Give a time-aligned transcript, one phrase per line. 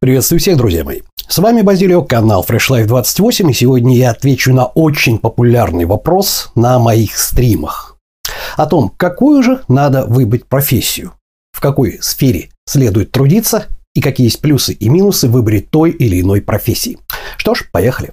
[0.00, 1.00] Приветствую всех, друзья мои.
[1.26, 6.52] С вами Базилио, канал Fresh Life 28, и сегодня я отвечу на очень популярный вопрос
[6.54, 7.96] на моих стримах.
[8.56, 11.14] О том, какую же надо выбрать профессию,
[11.50, 16.20] в какой сфере следует трудиться и какие есть плюсы и минусы в выборе той или
[16.20, 16.98] иной профессии.
[17.36, 18.12] Что ж, поехали.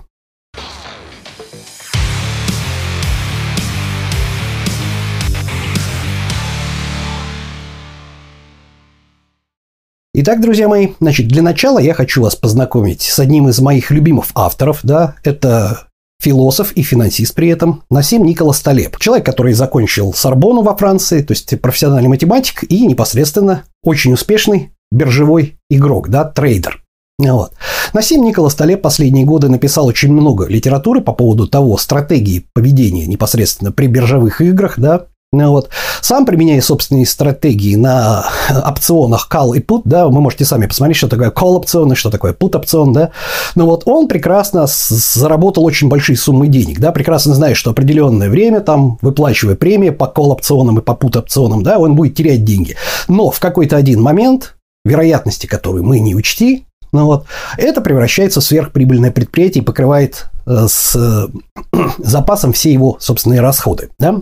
[10.17, 14.27] Итак, друзья мои, значит, для начала я хочу вас познакомить с одним из моих любимых
[14.33, 15.87] авторов, да, это
[16.21, 18.97] философ и финансист при этом, Насим Николас Талеб.
[18.97, 25.57] Человек, который закончил Сорбону во Франции, то есть профессиональный математик и непосредственно очень успешный биржевой
[25.69, 26.81] игрок, да, трейдер.
[27.19, 27.51] Вот.
[27.91, 33.73] Насим Николас Талеб последние годы написал очень много литературы по поводу того стратегии поведения непосредственно
[33.73, 35.69] при биржевых играх, да, вот.
[36.01, 38.25] Сам применяя собственные стратегии на
[38.65, 42.09] опционах call и put, да, вы можете сами посмотреть, что такое call опцион и что
[42.09, 43.11] такое put опцион, да.
[43.55, 48.61] Но вот он прекрасно заработал очень большие суммы денег, да, прекрасно знает, что определенное время,
[48.61, 52.75] там, выплачивая премии по call опционам и по put опционам, да, он будет терять деньги.
[53.07, 57.25] Но в какой-то один момент вероятности, которые мы не учти, ну вот,
[57.57, 61.27] это превращается в сверхприбыльное предприятие и покрывает э, с э,
[61.97, 63.89] запасом все его собственные расходы.
[63.99, 64.21] Да?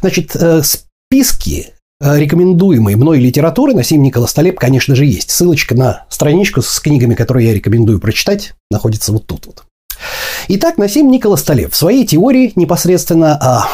[0.00, 5.30] Значит, э, списки э, рекомендуемой мной литературы на Сим Николас Талеб, конечно же, есть.
[5.30, 9.64] Ссылочка на страничку с книгами, которые я рекомендую прочитать, находится вот тут вот.
[10.48, 13.68] Итак, Насим Николас Талеб в своей теории непосредственно а,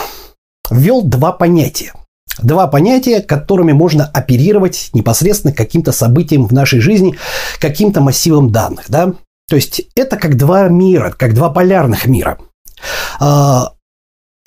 [0.70, 1.92] ввел два понятия.
[2.40, 7.16] Два понятия, которыми можно оперировать непосредственно каким-то событием в нашей жизни,
[7.58, 8.84] каким-то массивом данных.
[8.88, 9.14] Да?
[9.48, 12.38] То есть это как два мира, как два полярных мира.
[13.18, 13.72] А,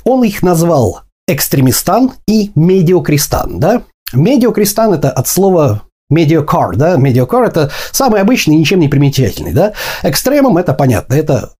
[0.03, 3.83] он их назвал экстремистан и медиокристан, да?
[4.13, 6.97] Медиокристан– это от слова mediocre, да?
[6.97, 9.73] Медиокар– это самый обычный, ничем не примечательный, да?
[10.03, 11.53] Экстремум– это понятно, это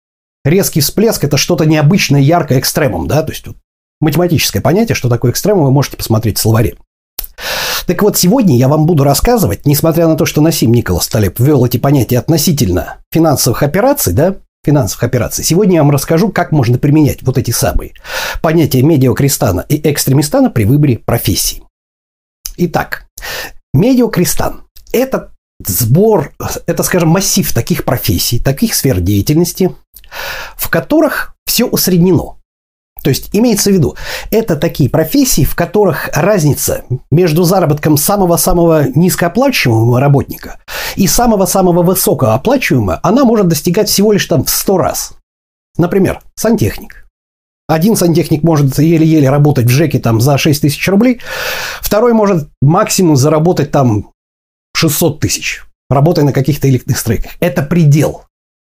[0.45, 3.23] резкий всплеск, это что-то необычное, яркое экстремум, да?
[3.23, 3.45] То есть
[4.01, 6.75] математическое понятие, что такое экстремум, вы можете посмотреть в словаре.
[7.85, 11.65] Так вот, сегодня я вам буду рассказывать, несмотря на то, что Насим Николас Талеб ввел
[11.65, 15.43] эти понятия относительно финансовых операций, да, финансовых операций.
[15.43, 17.93] Сегодня я вам расскажу, как можно применять вот эти самые
[18.41, 21.63] понятия медиокристана и экстремистана при выборе профессии.
[22.57, 23.07] Итак,
[23.73, 24.63] медиокристан–
[24.93, 25.31] это
[25.65, 26.33] сбор,
[26.65, 29.75] это, скажем, массив таких профессий, таких сфер деятельности,
[30.55, 32.37] в которых все усреднено.
[33.03, 33.95] То есть имеется в виду,
[34.31, 40.59] это такие профессии, в которых разница между заработком самого-самого низкооплачиваемого работника
[40.95, 45.13] и самого-самого высокооплачиваемого, она может достигать всего лишь там в 100 раз.
[45.77, 47.05] Например, сантехник.
[47.67, 51.21] Один сантехник может еле-еле работать в ЖЭКе там за 6 тысяч рублей,
[51.81, 54.11] второй может максимум заработать там
[54.75, 57.31] 600 тысяч, работая на каких-то элитных стройках.
[57.39, 58.23] Это предел.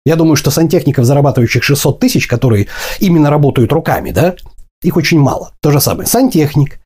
[0.08, 2.68] Я думаю, что сантехников, зарабатывающих 600 тысяч, которые
[3.00, 4.36] именно работают руками, да,
[4.82, 5.52] их очень мало.
[5.62, 6.08] То же самое.
[6.08, 6.80] Сантехник,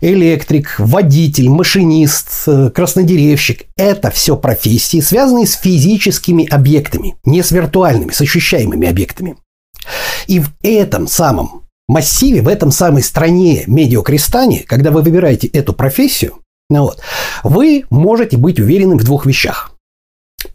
[0.00, 8.10] электрик, водитель, машинист, э, краснодеревщик– это все профессии, связанные с физическими объектами, не с виртуальными,
[8.10, 9.36] с ощущаемыми объектами.
[10.26, 16.40] И в этом самом массиве, в этом самой стране медиакрестане, когда вы выбираете эту профессию,
[16.68, 17.00] ну вот,
[17.44, 19.73] вы можете быть уверены в двух вещах.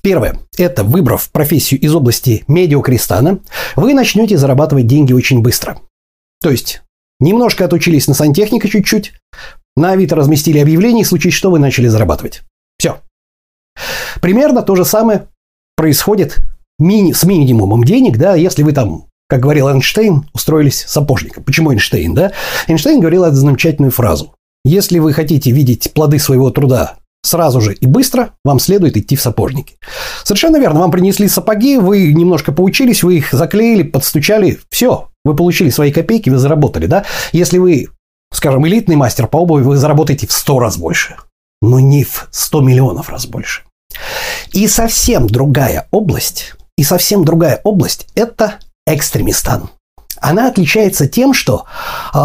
[0.02, 0.40] Первое.
[0.58, 3.40] Это выбрав профессию из области медиакрестана,
[3.76, 5.82] вы начнете зарабатывать деньги очень быстро.
[6.42, 6.82] То есть,
[7.20, 9.14] немножко отучились на сантехника чуть-чуть,
[9.76, 12.44] на Авито разместили объявление, и случись что, вы начали зарабатывать.
[12.78, 13.00] Все.
[14.22, 15.28] Примерно то же самое
[15.76, 16.40] происходит
[16.78, 21.44] мини, с минимумом денег, да, если вы там, как говорил Эйнштейн, устроились сапожником.
[21.44, 22.32] Почему Эйнштейн, да?
[22.68, 24.34] Эйнштейн говорил эту замечательную фразу.
[24.66, 29.22] Если вы хотите видеть плоды своего труда сразу же и быстро вам следует идти в
[29.22, 29.78] сапожники.
[30.24, 30.80] Совершенно верно.
[30.80, 34.60] Вам принесли сапоги, вы немножко поучились, вы их заклеили, подстучали.
[34.70, 37.06] Все, вы получили свои копейки, вы заработали, да?
[37.32, 37.90] Если вы,
[38.34, 41.18] скажем, элитный мастер по обуви, вы заработаете в 100 раз больше.
[41.62, 43.64] Но не в 100 миллионов раз больше.
[44.54, 48.56] И совсем другая область, и совсем другая область– это
[48.88, 49.70] экстремистан.
[50.22, 51.66] Она отличается тем, что
[52.14, 52.20] э,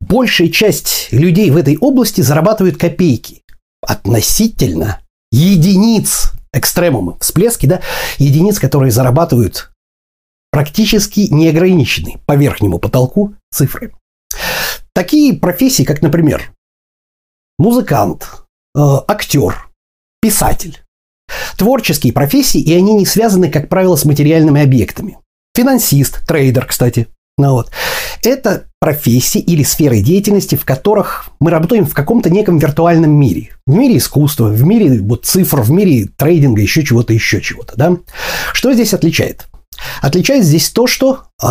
[0.00, 3.42] большая часть людей в этой области зарабатывают копейки
[3.88, 5.00] относительно
[5.32, 7.80] единиц экстремумы, всплески, да,
[8.18, 9.70] единиц, которые зарабатывают
[10.50, 13.94] практически неограниченные по верхнему потолку цифры.
[14.94, 16.52] Такие профессии, как, например,
[17.58, 18.44] музыкант,
[18.76, 19.70] э, актер,
[20.20, 20.82] писатель.
[21.56, 25.18] Творческие профессии, и они не связаны, как правило, с материальными объектами.
[25.54, 27.08] Финансист, трейдер, кстати.
[27.38, 27.70] Ну вот.
[28.24, 33.50] Это профессии или сферы деятельности, в которых мы работаем в каком-то неком виртуальном мире.
[33.66, 37.76] В мире искусства, в мире вот, цифр, в мире трейдинга, еще чего-то, еще чего-то.
[37.76, 37.96] Да?
[38.52, 39.46] Что здесь отличает?
[40.02, 41.46] Отличает здесь то, что э,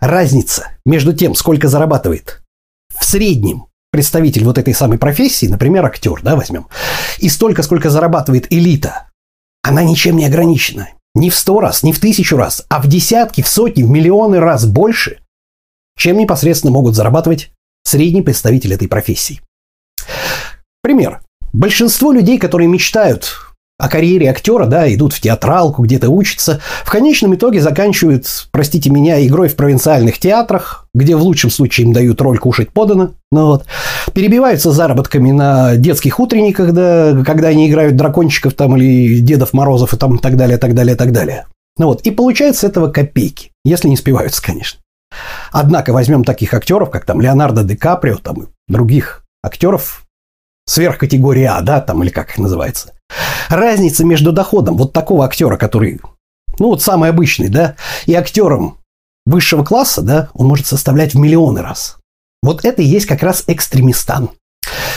[0.00, 2.42] разница между тем, сколько зарабатывает
[2.98, 6.68] в среднем представитель вот этой самой профессии, например, актер, да, возьмем,
[7.18, 9.08] и столько, сколько зарабатывает элита,
[9.62, 10.88] она ничем не ограничена.
[11.14, 14.38] Не в сто раз, не в тысячу раз, а в десятки, в сотни, в миллионы
[14.38, 15.18] раз больше,
[16.00, 17.50] чем непосредственно могут зарабатывать
[17.84, 19.42] средний представитель этой профессии.
[20.82, 21.20] Пример.
[21.52, 23.36] Большинство людей, которые мечтают
[23.78, 29.26] о карьере актера, да, идут в театралку, где-то учатся, в конечном итоге заканчивают, простите меня,
[29.26, 33.66] игрой в провинциальных театрах, где в лучшем случае им дают роль кушать подано, ну вот,
[34.14, 39.98] перебиваются заработками на детских утренниках, да, когда они играют дракончиков там или Дедов Морозов и
[39.98, 41.46] там так далее, так далее, так далее.
[41.76, 44.80] Ну вот, и получается с этого копейки, если не спиваются, конечно.
[45.52, 50.04] Однако возьмем таких актеров, как там Леонардо Ди Каприо, там и других актеров
[50.66, 52.92] сверхкатегории А, да, там или как их называется.
[53.48, 56.00] Разница между доходом вот такого актера, который,
[56.58, 57.74] ну вот самый обычный, да,
[58.06, 58.78] и актером
[59.26, 61.98] высшего класса, да, он может составлять в миллионы раз.
[62.42, 64.30] Вот это и есть как раз экстремистан.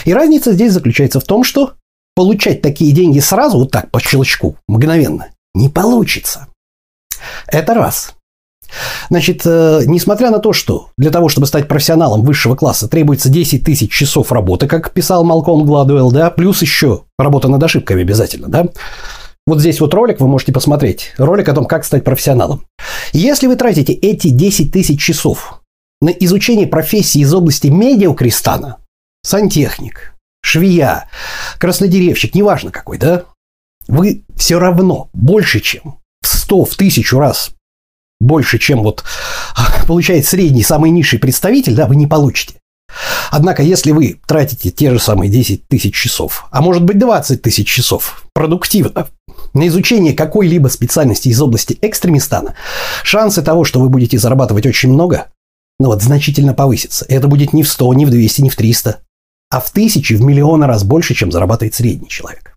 [0.06, 1.74] И разница здесь заключается в том, что
[2.16, 6.48] получать такие деньги сразу, вот так, по щелчку, мгновенно, не получится.
[7.48, 8.14] Это раз.
[9.10, 13.64] Значит, э, несмотря на то, что для того, чтобы стать профессионалом высшего класса, требуется 10
[13.64, 18.68] тысяч часов работы, как писал Малком Гладуэлл, да, плюс еще работа над ошибками обязательно, да,
[19.46, 21.14] вот здесь вот ролик вы можете посмотреть.
[21.18, 22.66] Ролик о том, как стать профессионалом.
[23.12, 25.62] Если вы тратите эти 10 тысяч часов
[26.02, 28.78] на изучение профессии из области медиакрестана,
[29.22, 31.10] сантехник, швея,
[31.60, 33.26] краснодеревщик, неважно какой, да,
[33.88, 37.52] вы все равно больше, чем в 100, в тысячу раз
[38.24, 39.04] больше, чем вот
[39.88, 42.56] получает средний, самый низший представитель, да, вы не получите.
[43.32, 47.68] Однако, если вы тратите те же самые 10 тысяч часов, а может быть 20 тысяч
[47.68, 49.08] часов продуктивно
[49.54, 52.56] на изучение какой-либо специальности из области экстремистана,
[53.04, 55.28] шансы того, что вы будете зарабатывать очень много,
[55.80, 57.06] ну вот значительно повысятся.
[57.10, 59.00] Это будет не в 100, не в 200, не в 300,
[59.50, 62.56] а в тысячи, в миллионы раз больше, чем зарабатывает средний человек.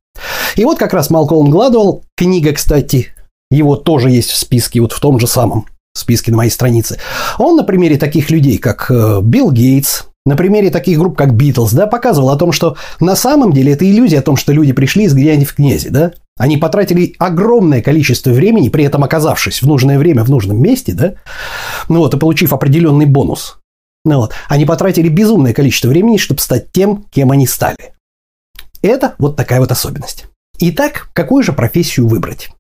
[0.57, 3.15] И вот как раз Малкольм Гладуэлл, книга, кстати,
[3.51, 6.99] его тоже есть в списке, вот в том же самом списке на моей странице.
[7.39, 11.73] Он на примере таких людей, как э, Билл Гейтс, на примере таких групп, как Битлз,
[11.73, 15.05] да, показывал о том, что на самом деле это иллюзия о том, что люди пришли
[15.05, 16.13] из где в князи, да.
[16.37, 21.15] Они потратили огромное количество времени, при этом оказавшись в нужное время в нужном месте, да,
[21.89, 23.59] ну вот, и получив определенный бонус.
[24.05, 27.95] Ну вот, они потратили безумное количество времени, чтобы стать тем, кем они стали.
[28.83, 30.27] Это вот такая вот особенность.
[30.59, 32.51] Итак, какую же профессию выбрать?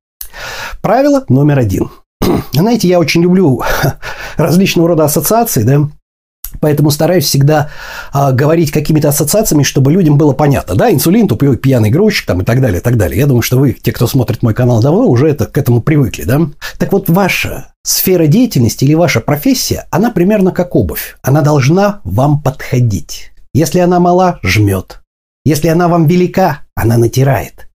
[0.82, 1.90] Правило номер один.
[2.52, 3.62] Знаете, я очень люблю
[4.36, 5.88] различного рода ассоциации, да,
[6.60, 7.70] Поэтому стараюсь всегда
[8.12, 10.74] а, говорить какими-то ассоциациями, чтобы людям было понятно.
[10.74, 13.18] Да, инсулин, тупой пьяный грузчик там, и так далее, и так далее.
[13.18, 16.22] Я думаю, что вы, те, кто смотрит мой канал давно, уже это, к этому привыкли.
[16.24, 16.40] Да?
[16.78, 21.16] Так вот, ваша сфера деятельности или ваша профессия, она примерно как обувь.
[21.22, 23.32] Она должна вам подходить.
[23.52, 25.00] Если она мала, жмет.
[25.44, 27.68] Если она вам велика, она натирает.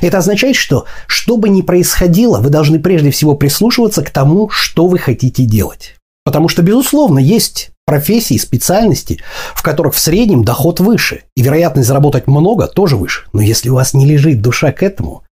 [0.00, 4.86] Это означает, что что бы ни происходило, вы должны прежде всего прислушиваться к тому, что
[4.86, 5.96] вы хотите делать.
[6.24, 9.20] Потому что, безусловно, есть профессии, специальности,
[9.54, 13.24] в которых в среднем доход выше, и вероятность заработать много тоже выше.
[13.32, 15.24] Но если у вас не лежит душа к этому,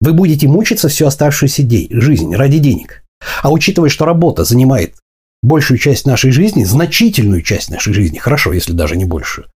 [0.00, 3.04] вы будете мучиться всю оставшуюся жизнь ради денег.
[3.42, 4.96] А учитывая, что работа занимает
[5.42, 9.46] большую часть нашей жизни, значительную часть нашей жизни, хорошо, если даже не большую,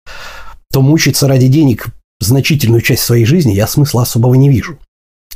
[0.71, 1.87] то мучиться ради денег
[2.21, 4.79] значительную часть своей жизни я смысла особого не вижу.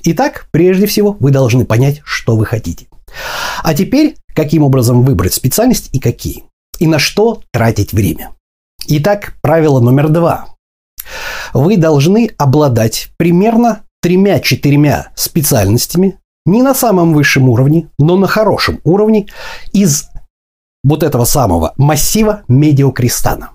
[0.03, 2.87] Итак, прежде всего, вы должны понять, что вы хотите.
[3.63, 6.45] А теперь, каким образом выбрать специальность и какие?
[6.79, 8.31] И на что тратить время?
[8.87, 10.55] Итак, правило номер два.
[11.53, 19.27] Вы должны обладать примерно тремя-четырьмя специальностями, не на самом высшем уровне, но на хорошем уровне
[19.73, 20.09] из
[20.85, 23.51] вот этого самого массива медиокрестана.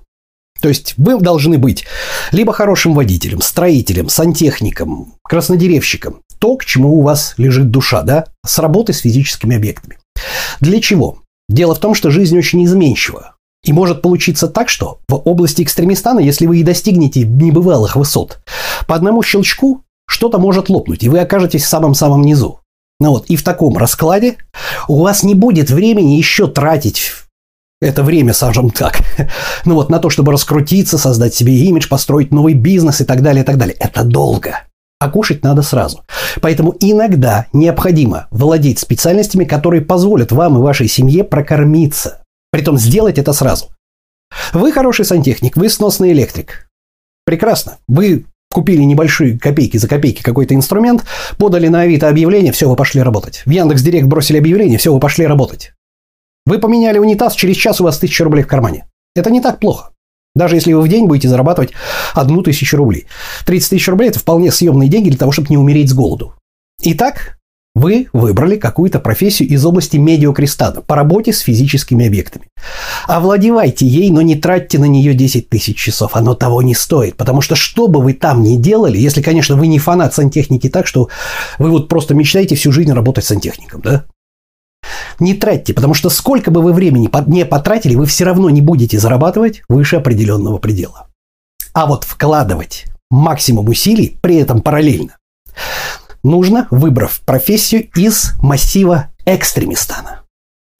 [0.64, 1.84] То есть вы должны быть
[2.32, 6.22] либо хорошим водителем, строителем, сантехником, краснодеревщиком.
[6.40, 9.98] То, к чему у вас лежит душа, да, с работой с физическими объектами.
[10.62, 11.18] Для чего?
[11.50, 13.36] Дело в том, что жизнь очень изменчива.
[13.66, 18.40] И может получиться так, что в области экстремистана, если вы и достигнете небывалых высот,
[18.88, 22.62] по одному щелчку что-то может лопнуть, и вы окажетесь в самом-самом низу.
[23.02, 24.38] Ну вот, и в таком раскладе
[24.88, 27.12] у вас не будет времени еще тратить
[27.86, 29.00] это время, скажем так,
[29.66, 33.44] ну вот на то, чтобы раскрутиться, создать себе имидж, построить новый бизнес и так далее,
[33.44, 33.76] и так далее.
[33.80, 34.62] Это долго.
[35.00, 36.04] А кушать надо сразу.
[36.42, 42.24] Поэтому иногда необходимо владеть специальностями, которые позволят вам и вашей семье прокормиться.
[42.52, 43.68] Притом сделать это сразу.
[44.54, 46.70] Вы хороший сантехник, вы сносный электрик.
[47.26, 47.78] Прекрасно.
[47.88, 51.04] Вы купили небольшие копейки за копейки какой-то инструмент,
[51.38, 53.42] подали на Авито объявление, все, вы пошли работать.
[53.46, 55.73] В Яндекс Директ бросили объявление, все, вы пошли работать.
[56.46, 58.88] Вы поменяли унитаз, через час у вас тысяча рублей в кармане.
[59.16, 59.92] Это не так плохо.
[60.36, 61.72] Даже если вы в день будете зарабатывать
[62.14, 63.06] одну тысячу рублей.
[63.46, 66.34] 30 тысяч рублей– это вполне съемные деньги для того, чтобы не умереть с голоду.
[66.82, 67.38] Итак,
[67.76, 72.48] вы выбрали какую-то профессию из области медиакрестана по работе с физическими объектами.
[73.08, 76.16] Овладевайте ей, но не тратьте на нее 10 тысяч часов.
[76.16, 77.16] Оно того не стоит.
[77.16, 80.88] Потому что что бы вы там ни делали, если, конечно, вы не фанат сантехники так,
[80.88, 81.10] что
[81.58, 84.06] вы вот просто мечтаете всю жизнь работать сантехником, да?
[85.20, 89.00] Не тратьте, потому что сколько бы вы времени не потратили, вы все равно не будете
[89.00, 91.08] зарабатывать выше определенного предела.
[91.74, 95.18] А вот вкладывать максимум усилий при этом параллельно
[96.24, 100.22] нужно, выбрав профессию из массива экстремистана.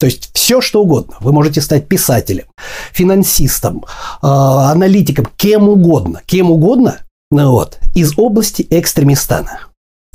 [0.00, 1.16] То есть все, что угодно.
[1.20, 2.46] Вы можете стать писателем,
[2.92, 3.84] финансистом,
[4.22, 6.20] э, аналитиком, кем угодно.
[6.26, 6.98] Кем угодно,
[7.30, 9.60] ну вот, из области экстремистана.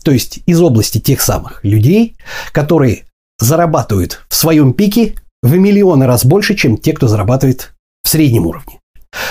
[0.03, 2.17] То есть из области тех самых людей,
[2.51, 3.05] которые
[3.39, 8.79] зарабатывают в своем пике в миллионы раз больше, чем те, кто зарабатывает в среднем уровне.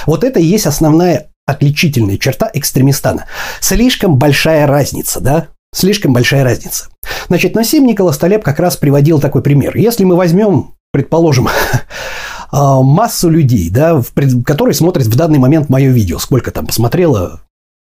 [0.07, 3.27] Вот это и есть основная отличительная черта экстремистана.
[3.61, 5.49] Слишком большая разница, да?
[5.75, 6.87] Слишком большая разница.
[7.29, 9.77] Значит, Насим Николас Талеб как раз приводил такой пример.
[9.77, 11.49] Если мы возьмем, предположим,
[12.51, 14.03] а, массу людей, да,
[14.45, 17.43] которые смотрят в данный момент мое видео, сколько там посмотрело,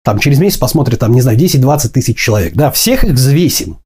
[0.04, 3.78] там через месяц посмотрит, там, не знаю, 10-20 тысяч человек, да, всех их взвесим.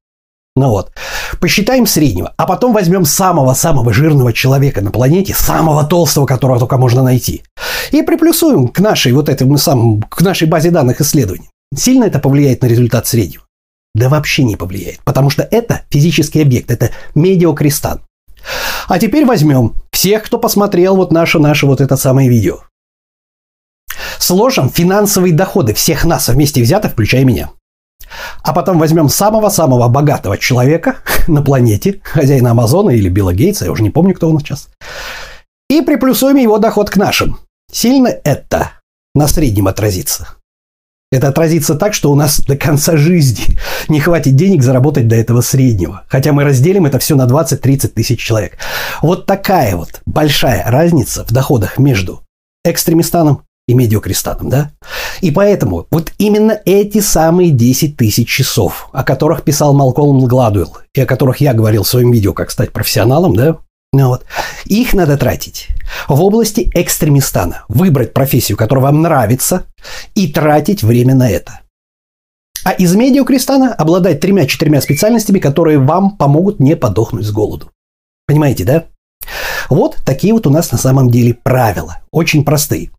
[0.55, 0.91] Ну вот,
[1.39, 7.03] посчитаем среднего, а потом возьмем самого-самого жирного человека на планете, самого толстого, которого только можно
[7.03, 7.43] найти,
[7.91, 11.49] и приплюсуем к нашей вот этому самому, к нашей базе данных исследований.
[11.75, 13.43] Сильно это повлияет на результат среднего?
[13.95, 18.01] Да вообще не повлияет, потому что это физический объект, это медиакристалл.
[18.87, 22.59] А теперь возьмем всех, кто посмотрел вот наше, наше вот это самое видео.
[24.17, 27.49] Сложим финансовые доходы всех нас вместе взятых, включая меня.
[28.43, 33.83] А потом возьмем самого-самого богатого человека на планете, хозяина Амазона или Билла Гейтса, я уже
[33.83, 34.69] не помню, кто он сейчас,
[35.69, 37.39] и приплюсуем его доход к нашим.
[37.71, 38.71] Сильно это
[39.13, 40.35] на среднем отразится?
[41.11, 43.57] Это отразится так, что у нас до конца жизни
[43.87, 46.03] не хватит денег заработать до этого среднего.
[46.07, 48.57] Хотя мы разделим это все на 20-30 тысяч человек.
[49.01, 52.21] Вот такая вот большая разница в доходах между
[52.63, 54.71] экстремистаном и медиакрестаном, да?
[55.21, 61.01] И поэтому вот именно эти самые 10 тысяч часов, о которых писал Малколм Гладуэлл, и
[61.01, 63.57] о которых я говорил в своем видео, как стать профессионалом, да,
[63.93, 64.25] ну вот.
[64.65, 65.67] Их надо тратить
[66.07, 67.63] в области экстремистана.
[67.67, 69.65] Выбрать профессию, которая вам нравится,
[70.15, 71.59] и тратить время на это.
[72.63, 77.71] А из медиакрестана обладать тремя-четырьмя специальностями, которые вам помогут не подохнуть с голоду.
[78.27, 78.85] Понимаете, да?
[79.69, 81.99] Вот такие вот у нас на самом деле правила.
[82.11, 82.91] Очень простые.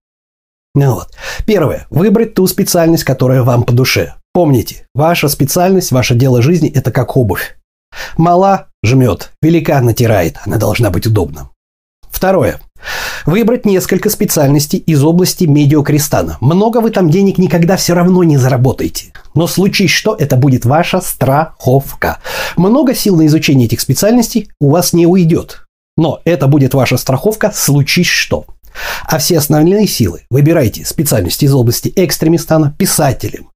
[0.74, 1.08] Ну вот.
[1.46, 1.86] Первое.
[1.90, 4.14] Выбрать ту специальность, которая вам по душе.
[4.32, 7.56] Помните, ваша специальность, ваше дело жизни– это как обувь.
[8.16, 11.50] Мала– жмет, велика– натирает, она должна быть удобна.
[12.08, 12.60] Второе.
[13.26, 16.38] Выбрать несколько специальностей из области медиакрестана.
[16.40, 19.12] Много вы там денег никогда все равно не заработаете.
[19.34, 22.18] Но случись что, это будет ваша страховка.
[22.56, 25.66] Много сил на изучение этих специальностей у вас не уйдет.
[25.96, 28.46] Но это будет ваша страховка, случись что.
[29.04, 33.50] А все основные силы выбирайте специальности из области экстремистана, писателем,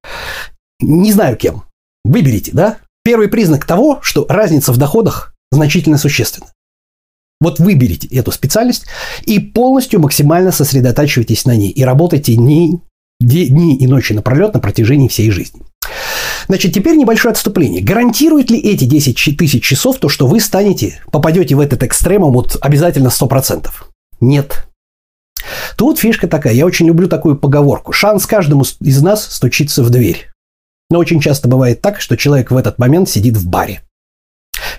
[0.81, 1.63] не знаю кем.
[2.03, 2.77] Выберите, да?
[3.03, 6.47] Первый признак того, что разница в доходах значительно существенна.
[7.41, 8.85] Вот выберите эту специальность
[9.25, 12.79] и полностью максимально сосредотачивайтесь на ней и работайте дни,
[13.19, 15.61] дни и ночи напролет на протяжении всей жизни.
[16.47, 17.83] Значит, теперь небольшое отступление.
[17.83, 22.57] Гарантирует ли эти 10 тысяч часов то, что вы станете, попадете в этот экстремум вот
[22.61, 23.67] обязательно 100%?
[24.21, 24.67] Нет.
[25.77, 27.91] Тут фишка такая, я очень люблю такую поговорку.
[27.91, 30.29] Шанс каждому из нас стучится в дверь.
[30.89, 33.81] Но очень часто бывает так, что человек в этот момент сидит в баре.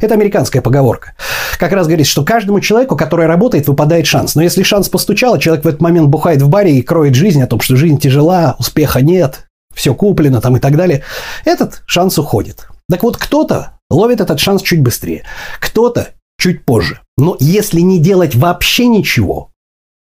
[0.01, 1.15] Это американская поговорка.
[1.59, 4.35] Как раз говорит, что каждому человеку, который работает, выпадает шанс.
[4.35, 7.43] Но если шанс постучал, а человек в этот момент бухает в баре и кроет жизнь
[7.43, 11.03] о том, что жизнь тяжела, успеха нет, все куплено там и так далее,
[11.45, 12.69] этот шанс уходит.
[12.91, 15.25] Так вот, кто-то ловит этот шанс чуть быстрее,
[15.61, 16.09] кто-то
[16.39, 17.01] чуть позже.
[17.17, 19.51] Но если не делать вообще ничего,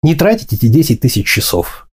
[0.04, 1.88] не тратить эти 10 тысяч часов,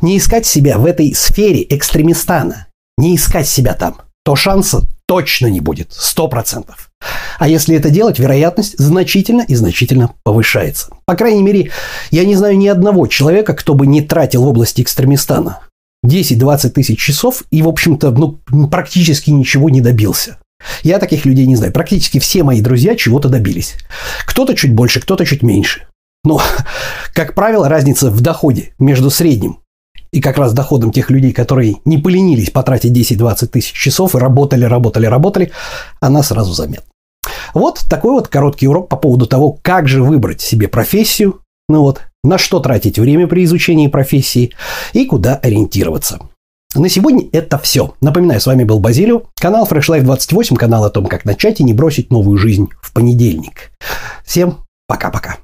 [0.00, 5.60] не искать себя в этой сфере экстремистана, не искать себя там, то шанса точно не
[5.60, 6.66] будет, 100%.
[7.38, 10.94] А если это делать, вероятность значительно и значительно повышается.
[11.06, 11.70] По крайней мере,
[12.10, 15.60] я не знаю ни одного человека, кто бы не тратил в области экстремистана
[16.06, 20.38] 10-20 тысяч часов и, в общем-то, ну, практически ничего не добился.
[20.82, 21.72] Я таких людей не знаю.
[21.72, 23.74] Практически все мои друзья чего-то добились.
[24.26, 25.86] Кто-то чуть больше, кто-то чуть меньше.
[26.24, 26.40] Но,
[27.14, 29.58] как правило, разница в доходе между средним
[30.12, 34.64] и как раз доходом тех людей, которые не поленились потратить 10-20 тысяч часов и работали,
[34.64, 35.52] работали, работали,
[36.00, 36.84] она сразу заметна.
[37.54, 42.02] Вот такой вот короткий урок по поводу того, как же выбрать себе профессию, ну вот,
[42.24, 44.52] на что тратить время при изучении профессии
[44.92, 46.20] и куда ориентироваться.
[46.74, 47.94] На сегодня это все.
[48.00, 51.64] Напоминаю, с вами был Базилио, канал Fresh Life 28, канал о том, как начать и
[51.64, 53.72] не бросить новую жизнь в понедельник.
[54.24, 55.38] Всем пока-пока.